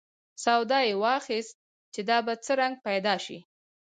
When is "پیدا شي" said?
2.87-3.39